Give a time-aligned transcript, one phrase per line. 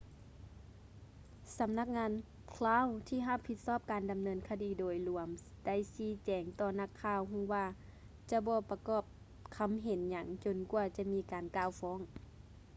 [1.57, 2.11] ສໍານັກງານ
[2.53, 5.27] crown ທີ່ຮັບຜິດຊອບການດຳເນີນຄະດີໂດຍລວມ
[5.65, 7.65] ໄດ້ຊີ້ແຈງຕໍ່ນັກຂ່າວຮູ້ວ່າ
[8.29, 9.03] ຈະບໍ່ປະກອບ
[9.57, 11.99] ຄຳເຫັນຫຍັງຈົນກວ່າຈະມີການກ່າວຟ້ອງ